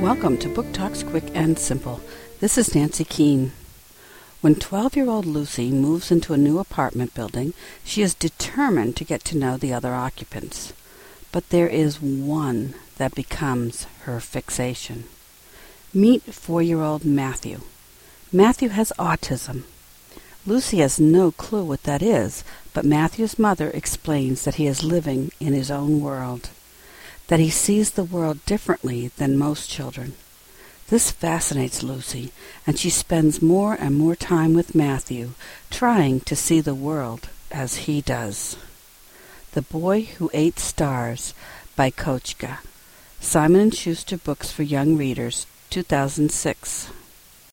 Welcome 0.00 0.38
to 0.38 0.48
Book 0.48 0.72
Talks 0.72 1.02
Quick 1.02 1.24
and 1.34 1.58
Simple. 1.58 2.00
This 2.40 2.56
is 2.56 2.74
Nancy 2.74 3.04
Keene. 3.04 3.52
When 4.40 4.54
12 4.54 4.96
year 4.96 5.10
old 5.10 5.26
Lucy 5.26 5.70
moves 5.70 6.10
into 6.10 6.32
a 6.32 6.38
new 6.38 6.58
apartment 6.58 7.12
building, 7.12 7.52
she 7.84 8.00
is 8.00 8.14
determined 8.14 8.96
to 8.96 9.04
get 9.04 9.24
to 9.24 9.36
know 9.36 9.58
the 9.58 9.74
other 9.74 9.92
occupants. 9.92 10.72
But 11.32 11.50
there 11.50 11.68
is 11.68 12.00
one 12.00 12.74
that 12.96 13.14
becomes 13.14 13.84
her 14.04 14.20
fixation. 14.20 15.04
Meet 15.92 16.22
four 16.32 16.62
year 16.62 16.80
old 16.80 17.04
Matthew. 17.04 17.60
Matthew 18.32 18.70
has 18.70 18.94
autism. 18.98 19.64
Lucy 20.46 20.78
has 20.78 20.98
no 20.98 21.30
clue 21.30 21.62
what 21.62 21.82
that 21.82 22.00
is, 22.00 22.42
but 22.72 22.86
Matthew's 22.86 23.38
mother 23.38 23.68
explains 23.74 24.44
that 24.44 24.54
he 24.54 24.66
is 24.66 24.82
living 24.82 25.30
in 25.40 25.52
his 25.52 25.70
own 25.70 26.00
world 26.00 26.48
that 27.30 27.38
he 27.38 27.48
sees 27.48 27.92
the 27.92 28.02
world 28.02 28.44
differently 28.44 29.12
than 29.16 29.38
most 29.38 29.70
children. 29.70 30.14
This 30.88 31.12
fascinates 31.12 31.80
Lucy, 31.80 32.32
and 32.66 32.76
she 32.76 32.90
spends 32.90 33.40
more 33.40 33.74
and 33.74 33.94
more 33.94 34.16
time 34.16 34.52
with 34.52 34.74
Matthew, 34.74 35.30
trying 35.70 36.18
to 36.22 36.34
see 36.34 36.60
the 36.60 36.74
world 36.74 37.28
as 37.52 37.86
he 37.86 38.00
does. 38.00 38.56
The 39.52 39.62
Boy 39.62 40.08
Who 40.18 40.28
Ate 40.34 40.58
Stars 40.58 41.32
by 41.76 41.92
Kochka. 41.92 42.58
Simon 43.20 43.70
& 43.70 43.70
Schuster 43.70 44.16
Books 44.16 44.50
for 44.50 44.64
Young 44.64 44.96
Readers, 44.96 45.46
2006. 45.70 46.90